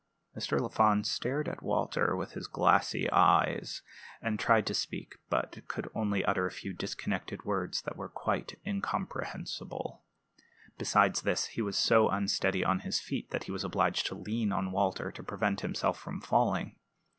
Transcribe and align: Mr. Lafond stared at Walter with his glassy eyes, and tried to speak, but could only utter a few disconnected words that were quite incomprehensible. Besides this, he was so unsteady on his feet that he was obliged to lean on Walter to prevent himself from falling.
Mr. 0.35 0.59
Lafond 0.59 1.05
stared 1.05 1.47
at 1.47 1.61
Walter 1.61 2.15
with 2.15 2.31
his 2.31 2.47
glassy 2.47 3.07
eyes, 3.11 3.83
and 4.19 4.39
tried 4.39 4.65
to 4.65 4.73
speak, 4.73 5.17
but 5.29 5.61
could 5.67 5.89
only 5.93 6.25
utter 6.25 6.47
a 6.47 6.51
few 6.51 6.73
disconnected 6.73 7.45
words 7.45 7.83
that 7.83 7.95
were 7.95 8.09
quite 8.09 8.57
incomprehensible. 8.65 10.01
Besides 10.79 11.21
this, 11.21 11.45
he 11.49 11.61
was 11.61 11.77
so 11.77 12.09
unsteady 12.09 12.65
on 12.65 12.79
his 12.79 12.99
feet 12.99 13.29
that 13.29 13.43
he 13.43 13.51
was 13.51 13.63
obliged 13.63 14.07
to 14.07 14.15
lean 14.15 14.51
on 14.51 14.71
Walter 14.71 15.11
to 15.11 15.21
prevent 15.23 15.61
himself 15.61 15.99
from 15.99 16.19
falling. 16.19 16.77